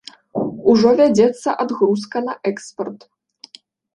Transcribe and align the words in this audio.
Ужо 0.71 0.93
вядзецца 1.01 1.49
адгрузка 1.63 2.17
на 2.29 2.33
экспарт. 2.53 2.99